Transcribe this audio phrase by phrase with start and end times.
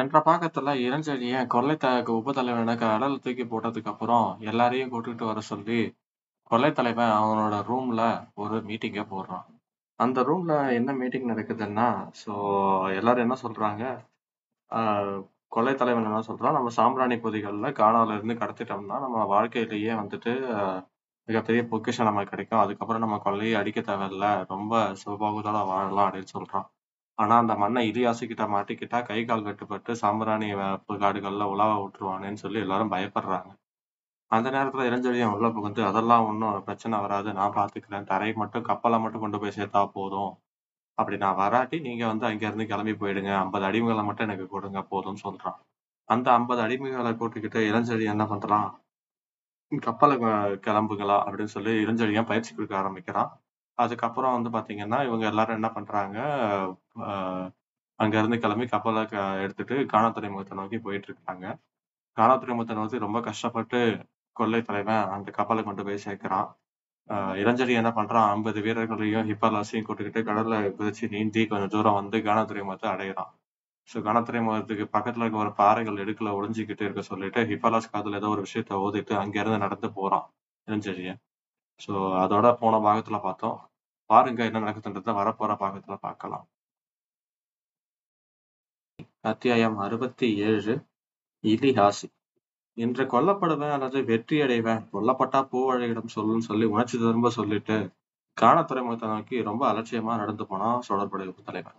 [0.00, 1.48] சென்ற பாகத்துல இளஞ்செழியன்
[2.08, 5.80] உப தலைவனை கடல்ல தூக்கி போட்டதுக்கு அப்புறம் எல்லாரையும் கூட்டிட்டு வர சொல்லி
[6.50, 8.02] கொள்ளைத் தலைவன் அவனோட ரூம்ல
[8.34, 9.44] ஒரு மீட்டிங்க போடுறான்
[9.98, 11.88] அந்த ரூம்ல என்ன மீட்டிங் நடக்குதுன்னா
[12.22, 12.32] ஸோ
[12.94, 13.82] எல்லாரும் என்ன சொல்றாங்க?
[14.70, 15.18] ஆஹ்
[15.76, 16.52] தலைவன் என்ன சொல்றான்?
[16.52, 20.32] நம்ம சாம்பிராணி பொதிகள்ல காணால இருந்து கடத்திட்டோம்னா நம்ம வாழ்க்கையிலேயே வந்துட்டு
[21.28, 22.60] மிகப்பெரிய பொக்கிஷம் நமக்கு கிடைக்கும்.
[22.60, 24.46] அதுக்கப்புறம் நம்ம கொள்ளையை அடிக்க தேவையில்ல.
[24.46, 26.68] ரொம்ப சுகபோகத்தோட வாழலாம் அப்படின்னு சொல்றான்.
[27.20, 32.60] ஆனா அந்த மண்ணை இலியாசு கிட்ட மாட்டிக்கிட்டா கை கால் கட்டுப்பட்டு சாம்பிராணி வேப்ப காடுகள்ல உலாவ விட்டுருவானேன்னு சொல்லி
[32.60, 33.50] எல்லாரும் பயப்படுறாங்க.
[34.30, 37.30] அந்த நேரத்துல இளஞ்செழியன் உள்ள புகுந்து அதெல்லாம் ஒன்றும் பிரச்சனை வராது.
[37.32, 38.04] நான் பாத்துக்கிறேன்.
[38.04, 40.32] தரையை மட்டும் கப்பலை மட்டும் கொண்டு போய் சேர்த்தா போதும்.
[40.98, 43.32] அப்படி நான் வராட்டி நீங்க வந்து அங்க இருந்து கிளம்பி போயிடுங்க.
[43.38, 44.80] ஐம்பது அடிமைகளை மட்டும் எனக்கு கொடுங்க.
[44.90, 45.58] போதும்னு சொல்றான்.
[46.08, 48.68] அந்த ஐம்பது அடிமைகளை கூட்டுக்கிட்டு இளஞ்செழியன் என்ன பண்றான்?
[49.72, 50.16] கப்பலை
[50.66, 51.16] கிளம்புங்களா?
[51.26, 53.30] அப்படின்னு சொல்லி இளஞ்செழியன் பயிற்சி கொடுக்க ஆரம்பிக்கிறான்.
[53.78, 56.18] அதுக்கப்புறம் வந்து பாத்தீங்கன்னா இவங்க எல்லாரும் என்ன பண்றாங்க
[57.98, 61.46] அங்க இருந்து கிளம்பி கப்பலை க- எடுத்துட்டு கானா துறைமுகத்தை நோக்கி போயிட்டு இருக்காங்க
[62.16, 63.80] கானா துறைமுகத்தை நோக்கி ரொம்ப கஷ்டப்பட்டு
[64.36, 66.48] கொள்ளை தலைவன் அந்த கப்பலை கொண்டு போய் சேர்க்கிறான்.
[67.10, 67.36] ஆஹ்
[67.78, 73.32] என்ன பண்றான் ஐம்பது வீரர்களையும் ஹிப்பாலாசையும் கூட்டுக்கிட்டு கடல்ல குதிச்சு நீந்தி கொஞ்சம் தூரம் வந்து கானா துறைமுகத்தை அடையிறான்.
[73.88, 78.44] ஸோ கானா துறைமுகத்துக்கு பக்கத்துல இருக்க ஒரு பாறைகள் இடுக்குல ஒளிஞ்சுக்கிட்டு இருக்க சொல்லிட்டு ஹிப்பாலாஸ் காதுல ஏதோ ஒரு
[78.46, 80.26] விஷயத்த ஓதிட்டு அங்கிருந்து நடந்து போறான்
[80.68, 81.20] இளஞ்செழியன்
[81.80, 81.92] ஸோ
[82.22, 83.58] அதோட போன பாகத்துல பார்த்தோம்.
[84.10, 86.46] பாருங்க என்ன நடக்குதுன்றத வரப்போற பாகத்துல பார்க்கலாம்.
[89.30, 90.74] அத்தியாயம் அறுபத்தி ஏழு
[91.44, 92.08] இலிஹாசி.
[92.76, 97.76] இன்று கொல்லப்படுவேன் அல்லது வெற்றி அடைவேன் கொல்லப்பட்டா பூவழையிடம் சொல்லுன்னு சொல்லி உணர்ச்சி திரும்ப சொல்லிட்டு
[98.36, 101.78] காணத்துறைமுகத்தை நோக்கி ரொம்ப அலட்சியமா நடந்து போனான் சோழற்படை தலைவன்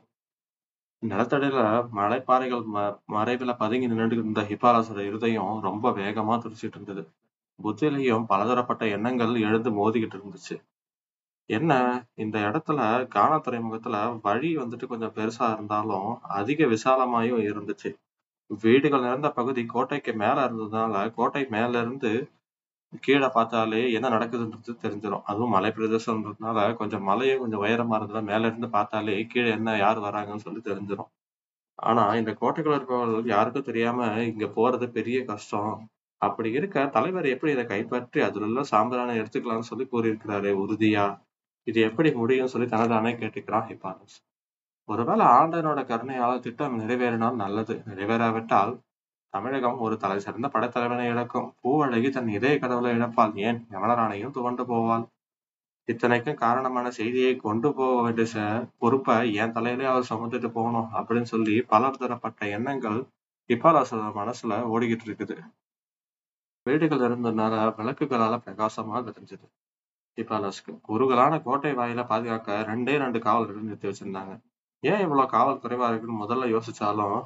[1.03, 1.59] நிலத்தடியில
[1.99, 2.79] மலைப்பாறைகள் ம
[3.15, 7.03] மறைவுல பதுங்கி நின்றுட்டு இருந்த ஹிப்பாலாசோட இருதயம் ரொம்ப வேகமா துடிச்சிட்டு இருந்தது.
[7.63, 10.55] புத்திலையும் பலதரப்பட்ட எண்ணங்கள் எழுந்து மோதிக்கிட்டு இருந்துச்சு.
[11.49, 11.71] என்ன
[12.15, 17.91] இந்த இடத்துல கானா துறைமுகத்துல வழி வந்துட்டு கொஞ்சம் பெருசா இருந்தாலும் அதிக விசாலமாயும் இருந்துச்சு.
[18.61, 22.11] வீடுகள் நிறைந்த பகுதி கோட்டைக்கு மேல இருந்ததுனால கோட்டை மேல இருந்து
[23.01, 28.69] கீழே பார்த்தாலே என்ன நடக்குதுன்றது தெரிஞ்சிடும் அதுவும் மலை பிரதேசம்ன்றதுனால கொஞ்சம் மலையும் கொஞ்சம் உயரமா இருந்ததுனால மேல இருந்து
[28.69, 31.11] பார்த்தாலே கீழே என்ன யார் வராங்கன்னு சொல்லி தெரிஞ்சிடும்
[31.79, 35.73] ஆனா இந்த கோட்டைக்குள்ள இருப்பவர்கள் யாருக்கும் தெரியாம இங்க போறது பெரிய கஷ்டம்.
[36.21, 38.61] அப்படி இருக்க தலைவர் எப்படி இதை கைப்பற்றி அதுல உள்ள
[39.21, 41.05] எடுத்துக்கலாம்னு சொல்லி கூறியிருக்கிறாரு உறுதியா?
[41.67, 44.17] இது எப்படி முடியும்னு சொல்லி தனதானே கேட்டுக்கிறான் ஹிப்பாலஸ்
[44.89, 47.75] ஒருவேளை ஆண்டனோட கருணையால திட்டம் நிறைவேறினால் நல்லது.
[47.89, 48.73] நிறைவேறாவிட்டால்
[49.33, 51.47] தமிழகம் ஒரு தலை சிறந்த படைத்தலைவனை இழக்கும்.
[51.61, 55.05] பூவழகி தன் இதய கடவுளை இழப்பாள் ஏன் யமனரானையும் துவண்டு போவாள்?
[55.87, 58.43] இத்தனைக்கும் காரணமான செய்தியை கொண்டு போக வேண்டிய
[58.81, 62.99] பொறுப்பை என் தலையிலே அவர் சுமந்துட்டு போகணும் அப்படின்னு சொல்லி பலர் தரப்பட்ட எண்ணங்கள்
[63.49, 65.37] ஹிப்பாலாசோட மனசுல ஓடிக்கிட்டு இருக்குது.
[66.65, 69.45] வீடுகள் இருந்ததுனால விளக்குகளால பிரகாசமா தெரிஞ்சது
[70.17, 74.33] ஹிப்பாலாஸ்க்கு குறுகலான கோட்டை வாயில பாதுகாக்க ரெண்டே ரெண்டு காவலர்கள் நிறுத்தி வச்சிருந்தாங்க.
[74.83, 77.19] ஏன் இவ்வளவு காவல் குறைவா இருக்குன்னு முதல்ல யோசிச்சாலும்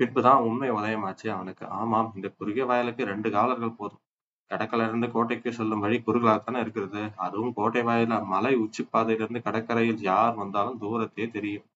[0.00, 1.64] பின்புதான் உண்மை உதயமாச்சு அவனுக்கு.
[1.80, 4.02] ஆமாம் இந்த குறுகிய வாயிலுக்கு ரெண்டு காவலர்கள் போதும்.
[4.50, 7.02] கடற்கரை இருந்து கோட்டைக்கு செல்லும் வழி குறுகலாகத்தானே இருக்கிறது.
[7.26, 11.66] அதுவும் கோட்டை வாயில மலை உச்சி பாதையிலிருந்து கடற்கரையில் யார் வந்தாலும் தூரத்தே தெரியும்.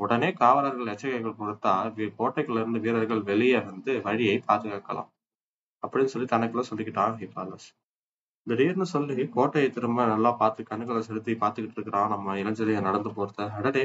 [0.00, 1.72] உடனே காவலர்கள் எச்சரிக்கைகள் கொடுத்தா
[2.20, 5.10] கோட்டைக்குள்ள இருந்து வீரர்கள் வெளியே வந்து வழியை பாதுகாக்கலாம்.
[5.82, 7.68] அப்படின்னு சொல்லி தனக்குள்ள சொல்லிக்கிட்டான் ஹிபாலஸ்
[8.46, 13.48] திடீர்னு சொல்லி கோட்டையை திரும்ப நல்லா பார்த்து கண்ணுகளை செலுத்தி பார்த்துக்கிட்டு இருக்கிறான் நம்ம இளஞ்செழிய நடந்து போறத.
[13.58, 13.84] அடடே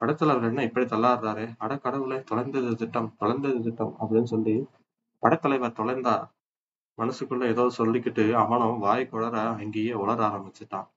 [0.00, 1.44] படத்தலைவர் என்ன இப்படி தள்ளாடுறாரு?
[1.64, 4.54] அட கடவுளே தொலைந்தது திட்டம் தொலைந்தது திட்டம் அப்படின்னு சொல்லி
[5.22, 6.24] படத்தலைவர் தொலைந்தார்
[6.98, 10.88] மனசுக்குள்ள ஏதோ சொல்லிக்கிட்டு அவனும் வாய் குளற அங்கேயே உளர ஆரம்பிச்சுட்டான்.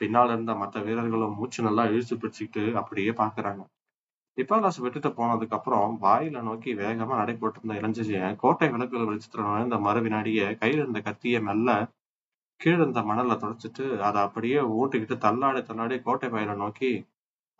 [0.00, 3.62] பின்னால இருந்த மற்ற வீரர்களும் மூச்சு நல்லா இழுத்து பிடிச்சிக்கிட்டு அப்படியே பாக்குறாங்க
[4.38, 10.00] ஹிப்பாலாஸ் விட்டுட்டு போனதுக்கு அப்புறம் வாயில நோக்கி வேகமா நடை போட்டிருந்த இளஞ்செழியன் கோட்டை விளக்குகள் வெளிச்சத்துல நுழைந்த மறு
[10.00, 11.70] வினாடியே கையில இருந்த கத்திய மெல்ல
[12.60, 16.90] கீழே இருந்த மணல்ல துடைச்சிட்டு அதை அப்படியே ஊட்டிக்கிட்டு தள்ளாடி தள்ளாடி கோட்டை வாயில நோக்கி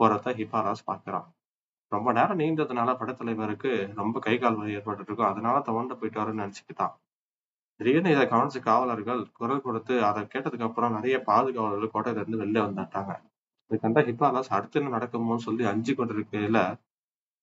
[0.00, 1.28] போறத ஹிப்பாலாஸ் பாக்குறான்
[1.92, 5.30] ரொம்ப நேரம் நீந்ததுனால படைத்தலைவருக்கு ரொம்ப கை கால் வலி ஏற்பட்டு இருக்கும்.
[5.30, 6.94] அதனால துவண்டு போயிட்டு வரேன்னு நினைச்சுக்கிட்டான்.
[7.80, 13.12] திடீர்னு இதை கவனிச்ச காவலர்கள் குரல் கொடுத்து அதை கேட்டதுக்கு அப்புறம் நிறைய பாதுகாவலர்கள் கோட்டையில இருந்து வெளில வந்துட்டாங்க.
[13.70, 16.58] இது கண்ட ஹிப்பாலாஸ் அடுத்து என்ன நடக்குமோன்னு சொல்லி அஞ்சு கொண்டிருக்கையில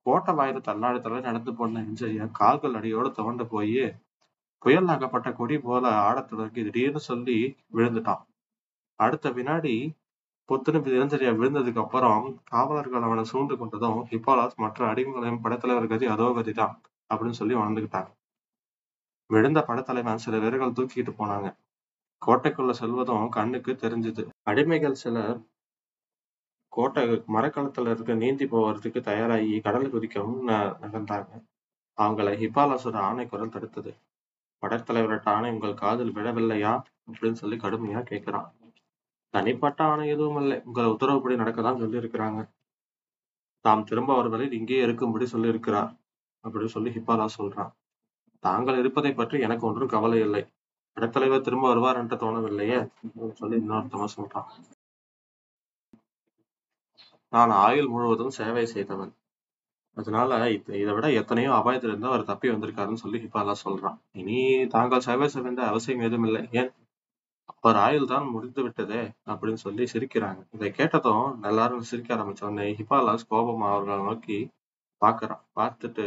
[0.06, 3.82] கோட்டை வாயில தள்ளாடி தள்ளாடி நடந்து போன இஞ்சையன் கால்கள் அடியோட துவண்டு போய்
[4.62, 7.38] புயல் ஆகப்பட்ட கொடி போல ஆடத் தொடங்கி திடீர்னு சொல்லி
[7.74, 8.22] விழுந்துட்டான்.
[9.00, 9.76] அடுத்த வினாடி
[10.50, 16.76] பொத்துன்னு இளஞ்சரியா விழுந்ததுக்கு அப்புறம் காவலர்கள் அவனை சூழ்ந்து கொண்டதும் ஹிப்பாலாஸ் மற்ற அடிமைகளையும் படத்தலைவர் கதி அதோ கதிதான்
[17.10, 18.12] அப்படின்னு சொல்லி உணர்ந்துக்கிட்டாங்க
[19.30, 21.50] விழுந்த படத்தலைவன் சில வீரர்கள் தூக்கிட்டு போனாங்க.
[22.22, 24.24] கோட்டைக்குள்ள செல்வதும் கண்ணுக்கு தெரிஞ்சது.
[24.50, 25.38] அடிமைகள் சிலர்
[26.72, 31.44] கோட்டை மரக்களத்துல இருக்க நீந்தி போவதற்கு தயாராகி கடல் குதிக்கவும் ந- நகர்ந்தாங்க.
[31.98, 33.96] அவங்களை ஹிப்பாலாசோட ஆணை குரல் தடுத்தது.
[34.62, 36.82] படைத்தலைவர்கிட்ட ஆணை உங்கள் காதில் விழவில்லையா?
[37.12, 38.52] அப்படின்னு சொல்லி கடுமையா கேட்கிறான்
[39.30, 40.62] தனிப்பட்ட ஆணை எதுவும் இல்லை.
[40.64, 42.50] உங்கள் உத்தரவுப்படி நடக்கதான் சொல்லி இருக்கிறாங்க
[43.60, 45.98] தாம் திரும்ப அவர்களை இங்கேயே இருக்கும்படி சொல்லியிருக்கிறார்
[46.44, 47.72] அப்படின்னு சொல்லி ஹிப்பாலாஸ் சொல்றான்.
[48.40, 50.48] தாங்கள் இருப்பதை பற்றி எனக்கு ஒன்றும் கவலை இல்லை.
[50.94, 52.90] படைத்தலைவர் திரும்ப வருவார் என்று தோணவில்லையே?
[53.04, 54.46] அப்படின்னு சொல்லி இன்னொருத்தவன் சொல்றான்.
[57.34, 59.12] நான் ஆயுள் முழுவதும் சேவை செய்தவன்.
[59.98, 63.98] அதனால இதை விட எத்தனையோ அபாயத்திலிருந்து அவர் தப்பி வந்திருக்காருன்னு சொல்லி ஹிபாலா சொல்றான்.
[64.12, 64.38] இனி
[64.76, 66.42] தாங்கள் சேவை செய்ய வேண்டிய அவசியம் ஏதும் இல்லை.
[66.52, 66.72] ஏன்?
[67.56, 69.02] அவர் ஆயுள் தான் முடிந்து விட்டதே
[69.32, 70.42] அப்படின்னு சொல்லி சிரிக்கிறாங்க.
[70.56, 74.38] இதை கேட்டதும் எல்லாரும் சிரிக்க ஆரம்பிச்ச உடனே ஹிபாலாஸ் கோபமா அவர்களை நோக்கி
[75.02, 76.06] பாக்குறான் பார்த்துட்டு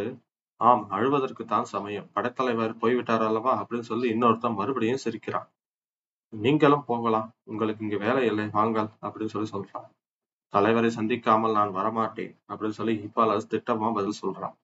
[0.61, 2.09] ஆம் அழுவதற்கு தான் சமயம்.
[2.15, 3.53] படைத்தலைவர் போய்விட்டார் அல்லவா?
[3.61, 5.49] அப்படின்னு சொல்லி இன்னொருத்தன் மறுபடியும் சிரிக்கிறான்.
[6.33, 7.29] நீங்களும் போகலாம்.
[7.45, 8.47] உங்களுக்கு இங்க வேலை இல்லை.
[8.59, 9.89] வாங்கல் அப்படின்னு சொல்லி சொல்றான்.
[10.55, 14.57] தலைவரை சந்திக்காமல் நான் வரமாட்டேன் அப்படின்னு சொல்லி ஹிபாலஸ் திட்டமா பதில் சொல்றான்.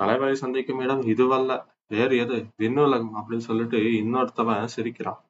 [0.00, 1.52] தலைவரை சந்திக்கும் இடம் இதுவல்ல
[1.94, 2.36] வேறு எது?
[2.62, 5.20] விண்ணுலகம் அப்படின்னு சொல்லிட்டு இன்னொருத்தவன் சிரிக்கிறான்.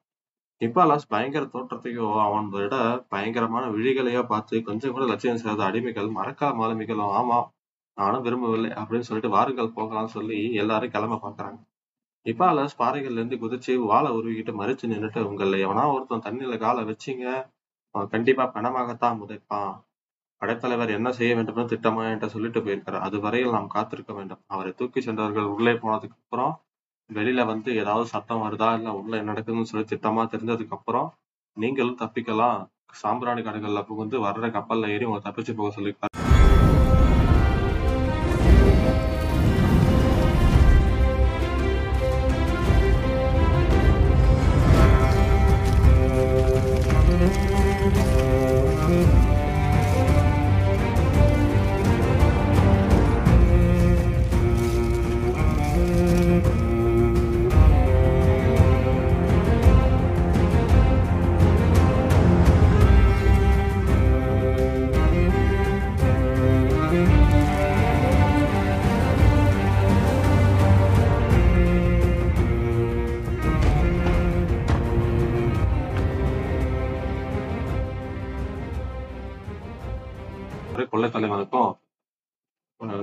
[0.61, 2.75] ஹிப்பாலாஸ் பயங்கர தோற்றத்தையோ அவன் விட
[3.13, 7.37] பயங்கரமான விழிகளையோ பார்த்து கொஞ்சம் கூட லட்சியம் செய்யாத அடிமைகள் மறக்கா மாலுமிகளும் ஆமா
[7.97, 11.59] நானும் விரும்பவில்லை அப்படின்னு சொல்லிட்டு வாருங்கள் போகலாம்னு சொல்லி எல்லாரும் கிளம்ப பாக்குறாங்க
[12.25, 17.25] ஹிப்பாலாஸ் பாறைகள்ல இருந்து குதிச்சு வாழை உருவிக்கிட்டு மறிச்சு நின்னுட்டு உங்களை எவனா ஒருத்தன் தண்ணியில காலை வச்சீங்க
[17.95, 19.73] அவன் கண்டிப்பா பணமாகத்தான் முதைப்பான்
[20.41, 22.99] படைத்தலைவர் என்ன செய்ய வேண்டும்னு திட்டமா என்கிட்ட சொல்லிட்டு போயிருக்காரு.
[22.99, 24.41] அது வரையில் நாம் காத்திருக்க வேண்டும்.
[24.47, 26.53] அவரை தூக்கி சென்றவர்கள் உள்ளே போனதுக்கு அப்புறம்
[27.09, 31.09] வெளியில வந்து ஏதாவது சத்தம் வருதா இல்ல உள்ள என்ன நடக்குதுன்னு சொல்லி திட்டமா தெரிஞ்சதுக்கு அப்புறம்
[31.57, 32.59] நீங்களும் தப்பிக்கலாம்.
[32.93, 36.28] சாம்பிராணி கடைகள்ல வந்து வர்ற கப்பல்ல ஏறி உங்களை தப்பிச்சு போக சொல்லியிருக்காரு.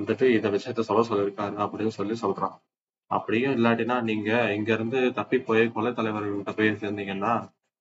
[0.06, 2.56] வந்துட்டு இந்த விஷயத்த சொல்ல சொல்லியிருக்காரு அப்படின்னு சொல்லி சொல்றான்
[3.11, 7.32] அப்படியும் இல்லாட்டினா நீங்க இங்க இருந்து தப்பி போய் கொலை தலைவர்கள்கிட்ட போய் சேர்ந்தீங்கன்னா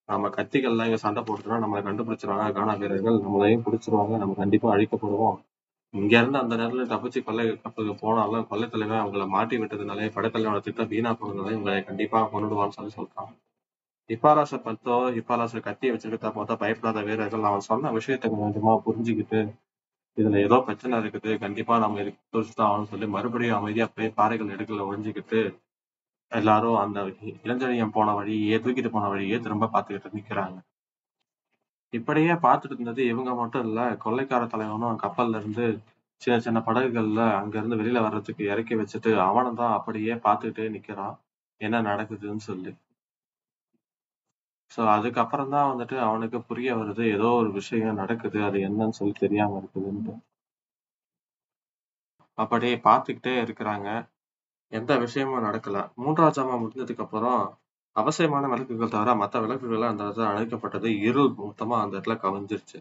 [0.10, 2.52] நம்ம கத்திகள்லாம் இங்க சண்டை போட்டுனா நம்மளை கண்டுபிடிச்சிருவாங்க.
[2.52, 4.18] காணா வீரர்கள் நம்மளையும் பிடிச்சிருவாங்க.
[4.18, 5.38] நம்ம கண்டிப்பா அழிக்கப்படுவோம்.
[5.94, 10.88] இங்க இருந்து அந்த நேரத்துல தப்பிச்சு கொள்ளை கப்பலுக்கு போனாலும் கொள்ளை தலைவன் அவங்கள மாட்டி விட்டதுனாலே படைத்தலைவனோட திட்டம்
[10.88, 13.32] வீணா போனதுனால இவங்களை கண்டிப்பா கொண்டுடுவான்னு சொல்லி சொல்றான்
[14.10, 17.44] ஹிப்பாலாச பத்தோ ஹிப்பாலாச கத்தியை வச்சுக்கிட்டா பார்த்தா பயப்படாத வீரர்கள்.
[17.44, 19.40] அவன் சொன்ன விஷயத்த கொஞ்சமா புரிஞ்சுக்கிட்டு
[20.18, 21.32] இதுல ஏதோ பிரச்சனை இருக்குது.
[21.44, 25.40] கண்டிப்பா நம்ம இதுக்கு தோச்சுதான் ஆகணும்னு சொல்லி மறுபடியும் அமைதியா போய் பாறைகள் இடுக்குல ஒழிஞ்சுக்கிட்டு
[26.32, 27.00] எல்லாரும் அந்த
[27.46, 30.58] இளஞ்செழியன் போன வழியே தூக்கிட்டு போன வழியே திரும்ப பார்த்துக்கிட்டு நிக்கிறாங்க.
[31.94, 35.66] இப்படியே பார்த்துட்டு இருந்தது இவங்க மட்டும் இல்ல கொள்ளைக்கார தலைவனும் கப்பல்ல இருந்து
[36.22, 41.16] சின்ன சின்ன படகுகள்ல அங்க இருந்து வெளியில வர்றதுக்கு இறக்கி வச்சுட்டு அவனும் தான் அப்படியே பார்த்துக்கிட்டே நிக்கிறான்.
[41.62, 42.72] என்ன நடக்குதுன்னு சொல்லி.
[44.72, 49.60] சோ அதுக்கப்புறம் தான் வந்துட்டு அவனுக்கு புரிய வருது ஏதோ ஒரு விஷயம் நடக்குது அது என்னன்னு சொல்லி தெரியாம
[49.62, 50.14] இருக்குதுன்ட்டு.
[52.38, 53.88] அப்படியே பார்த்துக்கிட்டே இருக்கிறாங்க.
[54.72, 55.78] எந்த விஷயமும் நடக்கல.
[55.98, 57.42] மூன்றாவது ஜாமா முடிஞ்சதுக்கு அப்புறம்
[57.96, 60.90] அவசியமான விளக்குகள் தவிர மற்ற விளக்குகள் அந்த இடத்துல அணைக்கப்பட்டது.
[61.08, 62.80] இருள் மொத்தமா அந்த இடத்துல கவிஞ்சிருச்சு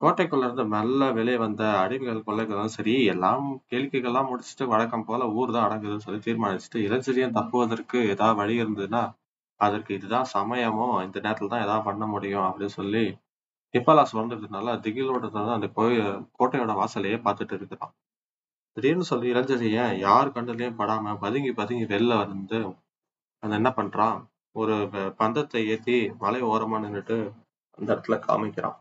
[0.00, 5.66] கோட்டைக்குள்ள இருந்து மெல்ல வெளியே வந்த அடிமைகள் கொள்ளைகளும் சரி எல்லாம் கேளிக்கைகள்லாம் முடிச்சுட்டு வழக்கம் போல ஊர் தான்
[5.68, 9.02] அடங்குதுன்னு சொல்லி தீர்மானிச்சுட்டு இளஞ்செழியன் தப்புவதற்கு ஏதாவது வழி இருந்ததுன்னா
[9.60, 13.04] அதற்கு இதுதான் சமயமோ இந்த நேரத்துல தான் ஏதாவது பண்ண முடியும் அப்படின்னு சொல்லி
[13.74, 16.06] ஹிப்பாலாஸ் வந்ததுனால திகிலோட தான் அந்த கோயில்
[16.38, 17.92] கோட்டையோட வாசலையே பார்த்துட்டு இருக்கிறான்.
[18.76, 22.58] திடீர்னு சொல்லி இளஞ்செழியன் யார் கண்ணுலயும் படாம பதுங்கி பதுங்கி வெளில வந்து
[23.42, 24.18] அந்த என்ன பண்றான்?
[24.56, 24.76] ஒரு
[25.20, 27.18] பந்தத்தை ஏத்தி மலை ஓரமா நின்றுட்டு
[27.78, 28.76] அந்த இடத்துல காமிக்கிறான்.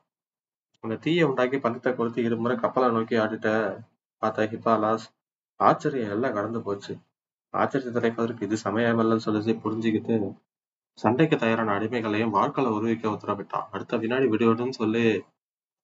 [0.83, 3.49] அந்த தீயை உண்டாக்கி பந்தத்தை கொளுத்தி இருமுறை கப்பலை நோக்கி ஆடிட்ட
[4.21, 5.05] பார்த்த ஹிப்பாலாஸ்
[5.59, 6.93] ஆச்சரியம் எல்லாம் கடந்து போச்சு.
[7.53, 10.15] ஆச்சரியத்தை திரைப்பதற்கு இது சமயமல்லன்னு சொல்லி புரிஞ்சுக்கிட்டு
[10.97, 13.67] சண்டைக்கு தயாரான அடிமைகளையும் வாழ்க்கையில உருவிக்க உத்தரவிட்டான்.
[13.73, 15.03] அடுத்த வினாடி விடுவிடுன்னு சொல்லி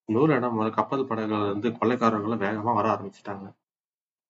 [0.09, 3.45] நூறு இடம் கப்பல் படகுல இருந்து கொள்ளைக்காரர்களும் வேகமா வர ஆரம்பிச்சிட்டாங்க.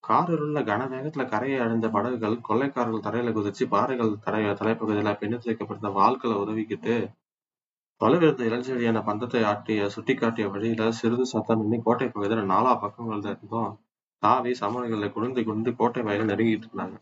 [0.03, 6.35] காரிலுள்ள கன வேகத்துல கரையை அடைந்த படகுகள் கொள்ளைக்காரர்கள் தரையில குதிச்சு பாறைகள் தரைய தலைப்பகுதியில பின்னத்து வைக்கப்பட்டிருந்த வாள்களை
[6.43, 6.95] உருவிக்கிட்டு
[8.01, 13.71] தொலைவிருந்த இளஞ்செழியான பந்தத்தை ஆட்டிய சுட்டிக்காட்டிய வழியில சிறிது சத்தம் பண்ணி கோட்டை பகுதியில நாலா பக்கங்கள்ல இருந்தும்
[14.23, 16.97] தாவி சமணிகளை குனிந்து குடிந்து கோட்டை வயலில் நெருங்கிட்டு இருந்தாங்க.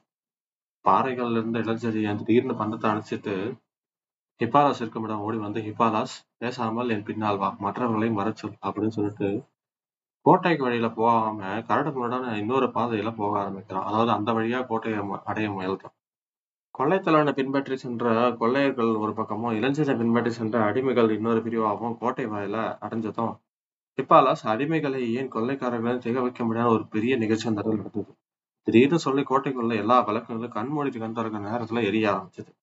[0.85, 3.35] பாறைகள்ல இருந்த இளஞ்செழியன் திடீர்னு பந்தத்தை அணைச்சிட்டு
[4.41, 7.55] ஹிப்பாலாஸ் இருக்குமிடம் ஓடி வந்து ஹிப்பாலாஸ் பேசாமல் என் பின்னால் வா.
[7.59, 9.43] மற்றவர்களையும் வரச் சொல் அப்படின்னு சொல்லிட்டு
[10.21, 13.83] கோட்டைக்கு வழியில போகாம கரடு முரடான இன்னொரு பாதையில போக ஆரம்பிக்கிறான்.
[13.83, 15.99] அதாவது அந்த வழியா கோட்டையை மு- அடைய முயல்றான்.
[16.77, 23.39] கொள்ளைத்தலனை பின்பற்றி சென்ற கொள்ளையர்கள் ஒரு பக்கமும் இளைஞரை பின்பற்றி சென்ற அடிமைகள் இன்னொரு பிரிவாகவும் கோட்டை வாயில அடைஞ்சதும்
[24.01, 28.17] ஹிப்பாலாஸ் அடிமைகளை ஏன் கொள்ளைக்காரர்களும் திக வைக்க முடியாத ஒரு பெரிய நிகழ்ச்சி அந்த இடத்துல நடந்தது.
[28.61, 32.60] திடீர்னு சொல்லி கோட்டைக்குள்ள எல்லா விளக்குகளும் கண் மூடிட்டு கண் நேரத்துல எரிய ஆரம்பிச்சது.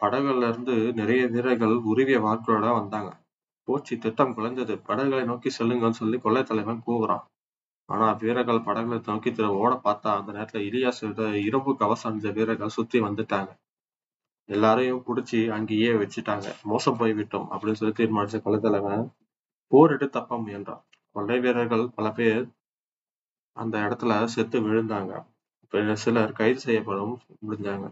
[0.00, 3.10] படகுல இருந்து நிறைய வீரர்கள் உருவிய வாட்களோட வந்தாங்க.
[3.68, 4.74] போச்சு திட்டம் குலைஞ்சது.
[4.88, 7.24] படகுகளை நோக்கி செல்லுங்கன்னு சொல்லி கொள்ளை தலைவன் கூவுறான்.
[7.88, 11.00] ஆனா வீரர்கள் படகுகளை நோக்கி திரு ஓட பார்த்தா அந்த நேரத்துல இலியாஸ்
[11.46, 13.50] இரும்பு கவசம் அணிஞ்ச வீரர்கள் சுத்தி வந்துட்டாங்க.
[14.48, 16.46] எல்லாரையும் பிடிச்சி அங்கேயே வச்சுட்டாங்க.
[16.62, 19.04] மோசம் போய் விட்டோம் அப்படின்னு சொல்லி தீர்மானிச்ச கொலைத்தலைவன் தலைவன்
[19.72, 20.82] போரிட்டு தப்ப முயன்றான்.
[21.14, 22.42] கொள்ளை வீரர்கள் பல பேர்
[23.56, 25.12] அந்த இடத்துல செத்து விழுந்தாங்க.
[26.02, 27.86] சிலர் கைது செய்யப்படவும் முடிஞ்சாங்க.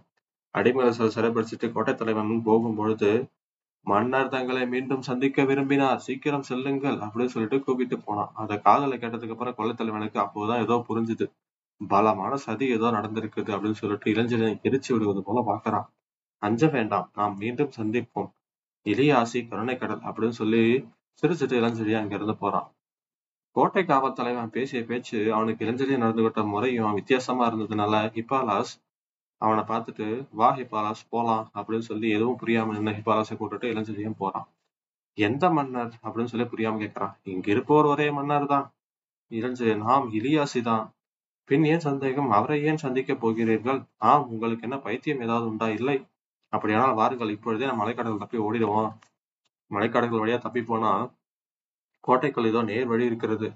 [0.55, 3.11] அடிமரசல் சிறைப்படுத்திட்டு கோட்டை தலைவன் போகும் பொழுது
[3.87, 5.97] மன்னர் தங்களை மீண்டும் சந்திக்க விரும்பினார்.
[5.97, 8.31] சீக்கிரம் செல்லுங்கள் அப்படின்னு சொல்லிட்டு கூப்பிட்டு போனான்.
[8.35, 11.27] அந்த காதலை கேட்டதுக்கு அப்புறம் கொள்ளைத்தலைவனுக்கு அப்போதான் ஏதோ புரிஞ்சுது.
[11.81, 15.87] பலமான சதி ஏதோ நடந்திருக்குது அப்படின்னு சொல்லிட்டு இளைஞனை எரிச்சு விடுவது போல பாக்குறான்
[16.39, 17.11] அஞ்ச வேண்டாம்.
[17.15, 18.31] நாம் மீண்டும் சந்திப்போம்.
[18.87, 20.63] இலியாசி கருணை கடல் அப்படின்னு சொல்லி
[21.23, 22.69] சிரிச்சிட்டு இளஞ்செடி அங்க இருந்து போறான்.
[23.57, 28.73] கோட்டை காவல் தலைவன் பேசிய பேச்சு அவனுக்கு இளஞ்செழியா நடந்துகிட்ட முறையும் வித்தியாசமா இருந்ததுனால ஹிபாலாஸ்
[29.43, 34.47] அவனை பார்த்துட்டு வா ஹிபாலாஸ் போலாம் அப்படின்னு சொல்லி எதுவும் புரியாம நின்ன ஹிபாலாஸை கூட்டிட்டு இளஞ்செழியும் போறான்.
[35.19, 35.93] எந்த மன்னர்?
[36.05, 38.67] அப்படின்னு சொல்லி புரியாம கேட்கறான் இங்க இருப்பவர் ஒரே மன்னர் தான்.
[39.31, 40.85] இளஞ்செழியன் ஆம் இலியாசி தான்.
[41.51, 42.31] பின் ஏன் சந்தேகம்?
[42.31, 43.81] அவரை ஏன் சந்திக்க போகிறீர்கள்?
[44.03, 45.69] ஆம் உங்களுக்கு என்ன பைத்தியம் ஏதாவது உண்டா?
[45.69, 45.97] இல்லை.
[46.53, 48.91] அப்படியானால் வாருங்கள் இப்பொழுதே நம்ம மலைக்கடல் தப்பி ஓடிடுவோம்.
[49.71, 50.91] மலைக்காடுகள் வழியா தப்பி போனா
[52.05, 53.49] கோட்டைக்குள் ஏதோ நேர் வழி இருக்கிறது.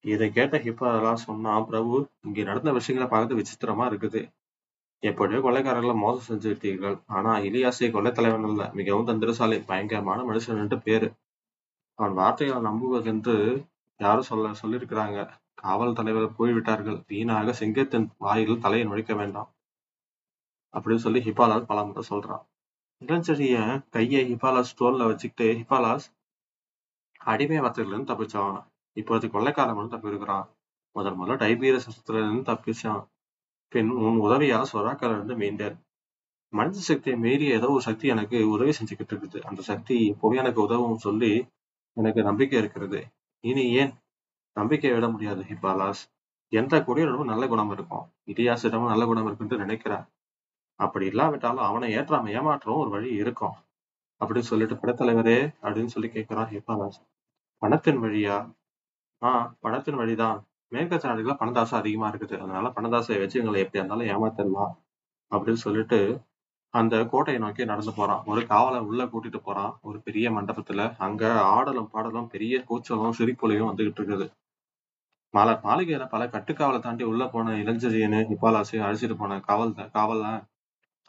[0.00, 4.28] இதை கேட்ட ஹிப்பாலாம் சொன்னா பிரபு இங்க நடந்த விஷயங்களை பார்க்கறது விசித்திரமா இருக்குது.
[5.00, 8.70] எப்படியோ கொலைக்காரர்களை மோசம் செஞ்சு விட்டீர்கள் ஆனா இலியாசை கொலை தலைவன் அல்ல.
[8.74, 11.12] மிகவும் தந்திரசாலி பயங்கரமான மனுஷன் பேரு.
[11.94, 13.66] அவன் வார்த்தைகளை நம்புவதென்று
[14.00, 15.30] யாரும் சொல்ல சொல்லியிருக்கிறாங்க.
[15.54, 17.02] காவல் தலைவர் போய்விட்டார்கள்.
[17.06, 19.50] வீணாக சிங்கத்தின் வாயில் தலையை நுழைக்க வேண்டாம்.
[20.74, 22.44] அப்படின்னு சொல்லி ஹிபாலாஸ் பல முறை சொல்றான்
[23.02, 26.06] இளஞ்செடிய கையை ஹிபாலாஸ் தோல்ல வச்சுக்கிட்டு ஹிபாலாஸ்
[27.20, 28.12] அடிமை வார்த்தையில இருந்து
[28.96, 30.46] இப்போ அது கொள்ளைக்காரன் வந்து தப்பிருக்கிறான்
[30.96, 33.02] முதல் முதல்ல டைபீரியஸ் இருந்து தப்பிச்சான்.
[33.72, 35.76] பின் உன் உதவியால சொராக்கால இருந்து மீண்டேன்.
[36.52, 39.38] மனித சக்தியை மீறி ஏதோ ஒரு சக்தி எனக்கு உதவி செஞ்சுக்கிட்டு இருக்குது.
[39.40, 41.32] அந்த சக்தி இப்போவே எனக்கு உதவும் சொல்லி
[41.96, 43.00] எனக்கு நம்பிக்கை இருக்கிறது.
[43.44, 43.92] இனி ஏன்
[44.56, 46.02] நம்பிக்கை விட முடியாது ஹிபாலாஸ்
[46.52, 48.04] எந்த கொடியோடமும் நல்ல குணம் இருக்கும்.
[48.26, 50.04] இடியாசிடமும் நல்ல குணம் இருக்குன்னு நினைக்கிறேன்
[50.80, 53.56] அப்படி இல்லாவிட்டாலும் அவனை ஏற்றாம ஏமாற்றம் ஒரு வழி இருக்கும்.
[54.20, 57.00] அப்படின்னு சொல்லிட்டு படத்தலைவரே அப்படின்னு சொல்லி கேட்கிறான் ஹிபாலாஸ்
[57.62, 58.36] பணத்தின் வழியா
[59.22, 60.38] ஆஹ் பணத்தின் வழிதான்.
[60.72, 62.38] மேற்கத்த நாடுகள பணதாசை அதிகமா இருக்குது.
[62.38, 64.72] அதனால பணதாசையை வச்சு எங்களை எப்படி இருந்தாலும் ஏமாத்திடலாம்
[65.32, 65.98] அப்படின்னு சொல்லிட்டு
[66.74, 68.22] அந்த கோட்டையை நோக்கி நடந்து போறான்.
[68.26, 69.78] ஒரு காவலை உள்ள கூட்டிட்டு போறான்.
[69.82, 74.26] ஒரு பெரிய மண்டபத்துல அங்க ஆடலும் பாடலும் பெரிய கூச்சலும் சிரிப்பொலியும் வந்துகிட்டு இருக்குது.
[75.34, 80.26] மலை மாளிகையில பல கட்டுக்காவலை தாண்டி உள்ள போன இளஞ்செழியனு ஹிப்பாலாசையும் அழைச்சிட்டு போன காவல் காவல்ல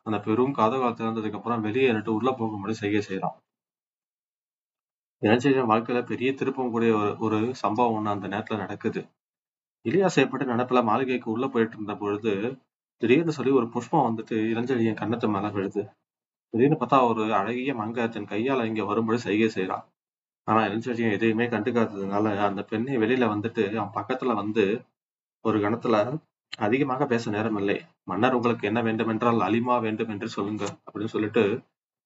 [0.06, 3.38] அந்த பெரும் கதவை திறந்ததுக்கு அப்புறம் வெளியே நின்று உள்ள போகும்படி செய்ய செய்யறான்
[5.22, 9.02] இளஞ்செழியன் வாழ்க்கையில பெரிய திருப்பம் கூடிய ஒரு ஒரு சம்பவம் ஒண்ணு அந்த நேரத்துல நடக்குது.
[9.86, 12.34] இளையா செய்யப்பட்டு நினைப்புல மாளிகைக்கு உள்ள போயிட்டு இருந்த பொழுது
[13.02, 15.82] திடீர்னு சொல்லி ஒரு புஷ்பம் வந்துட்டு இளஞ்செழியன் கண்ணத்து மேல விழுது.
[16.54, 19.86] திடீர்னு பார்த்தா ஒரு அழகிய மங்க தன் கையால இங்க வரும்படி செய்கை செய்யறான்
[20.48, 24.66] ஆனா இளஞ்செழியன் எதையுமே கண்டுக்காததுனால அந்த பெண்ணை வெளியில வந்துட்டு அவன் பக்கத்துல வந்து
[25.46, 25.96] ஒரு கணத்துல
[26.62, 31.44] அதிகமாக பேச நேரம் இல்லை மன்னர் உங்களுக்கு என்ன வேண்டும் என்றால் அலிமா வேண்டும் என்று சொல்லுங்க அப்படின்னு சொல்லிட்டு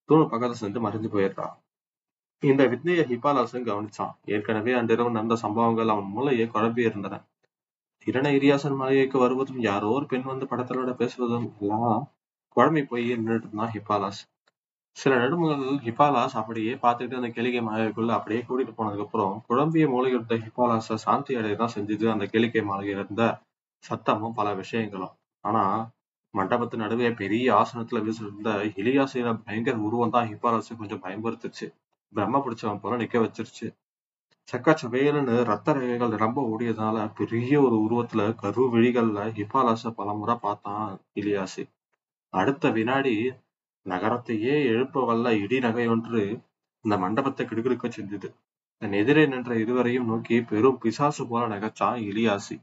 [0.10, 1.56] தூணு பக்கத்துல சென்று மறைஞ்சு போயிடுறான்.
[2.44, 4.14] இந்த வித்தையை ஹிபாலாசன் கவனிச்சான்.
[4.26, 7.16] ஏற்கனவே அன்றிரவு நடந்த சம்பவங்கள் அவன் மூளையை குழப்பி இருந்தன.
[8.08, 12.00] திறன இரியாசன் மாளிகைக்கு வருவதும் யாரோ ஒரு பெண் வந்து படத்தலோட பேசுவதும் எல்லாம்
[12.58, 14.22] குழம்பி போய் நின்றுட்டு இருந்தான் ஹிபாலாஸ்.
[14.98, 20.98] சில நெடுமுகள் ஹிபாலாஸ் அப்படியே பார்த்துக்கிட்டு அந்த கேளிக்கை மாளிகைக்குள்ள அப்படியே கூட்டிட்டு போனதுக்கு அப்புறம் குழம்பிய மூளையிட்ட ஹிபாலாஸ
[21.06, 23.26] சாந்தி அடையதான் செஞ்சது அந்த கேளிக்கை மாளிகையில இருந்த
[23.84, 25.14] சத்தமும் பல விஷயங்களும்.
[25.44, 25.64] ஆனா
[26.34, 28.50] மண்டபத்து நடுவே பெரிய ஆசனத்துல வீசிருந்த
[28.82, 31.66] இலியாசின பயங்கர உருவம் தான் ஹிபாலாஸை கொஞ்சம் பயன்படுத்துச்சு.
[32.16, 33.68] பிரம்ம பிடிச்சவன் போல நிக்க வச்சிருச்சு.
[34.50, 41.64] சக்கச்சவேலுன்னு ரத்த ரேகைகள் ரொம்ப ஓடியதுனால பெரிய ஒரு உருவத்துல கரு விழிகள்ல ஹிபாலாச பலமுறை பார்த்தான் இலியாசி.
[42.34, 43.16] அடுத்த வினாடி
[43.86, 46.24] நகரத்தையே எழுப்ப வல்ல இடி நகை ஒன்று
[46.86, 48.30] இந்த மண்டபத்தை கிடுகிடுக்க செஞ்சது.
[48.82, 52.56] தன் எதிரே நின்ற இருவரையும் நோக்கி பெரும் பிசாசு போல நகைச்சான் இலியாசி.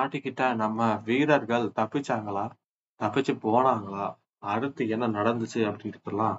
[0.00, 2.44] மாட்டிக்கிட்ட நம்ம வீரர்கள் தப்பிச்சாங்களா?
[3.00, 4.06] தப்பிச்சு போனாங்களா?
[4.38, 6.36] அடுத்து என்ன நடந்துச்சு அப்படின்றதெல்லாம்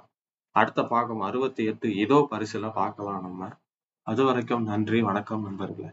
[0.56, 3.50] அடுத்த பாகம் அறுபத்தி எட்டு இதோ பரிசுல பார்க்கலாம் நம்ம.
[4.06, 5.90] அது வரைக்கும் நன்றி வணக்கம் நண்பர்களே.